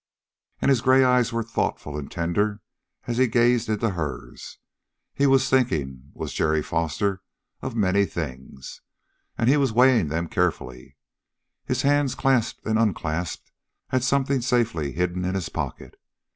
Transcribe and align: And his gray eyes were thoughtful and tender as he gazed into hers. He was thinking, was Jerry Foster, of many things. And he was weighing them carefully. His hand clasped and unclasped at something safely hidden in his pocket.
And 0.63 0.69
his 0.69 0.81
gray 0.81 1.03
eyes 1.03 1.31
were 1.31 1.43
thoughtful 1.43 1.95
and 1.95 2.09
tender 2.11 2.61
as 3.05 3.17
he 3.19 3.27
gazed 3.27 3.69
into 3.69 3.91
hers. 3.91 4.57
He 5.13 5.27
was 5.27 5.47
thinking, 5.47 6.09
was 6.15 6.33
Jerry 6.33 6.63
Foster, 6.63 7.21
of 7.61 7.75
many 7.75 8.07
things. 8.07 8.81
And 9.37 9.47
he 9.47 9.57
was 9.57 9.71
weighing 9.73 10.07
them 10.07 10.27
carefully. 10.27 10.97
His 11.65 11.83
hand 11.83 12.17
clasped 12.17 12.65
and 12.65 12.79
unclasped 12.79 13.51
at 13.91 14.01
something 14.01 14.41
safely 14.41 14.91
hidden 14.93 15.23
in 15.23 15.35
his 15.35 15.49
pocket. 15.49 15.99